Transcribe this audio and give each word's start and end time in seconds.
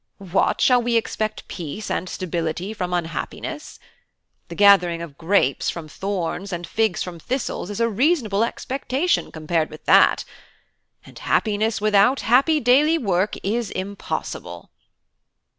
What! 0.17 0.61
shall 0.61 0.81
we 0.81 0.95
expect 0.95 1.47
peace 1.47 1.91
and 1.91 2.09
stability 2.09 2.73
from 2.73 2.91
unhappiness? 2.91 3.77
The 4.47 4.55
gathering 4.55 4.99
of 4.99 5.15
grapes 5.15 5.69
from 5.69 5.87
thorns 5.87 6.51
and 6.51 6.65
figs 6.65 7.03
from 7.03 7.19
thistles 7.19 7.69
is 7.69 7.79
a 7.79 7.87
reasonable 7.87 8.43
expectation 8.43 9.31
compared 9.31 9.69
with 9.69 9.85
that! 9.85 10.25
And 11.05 11.19
happiness 11.19 11.79
without 11.79 12.21
happy 12.21 12.59
daily 12.59 12.97
work 12.97 13.35
is 13.43 13.69
impossible." 13.69 14.71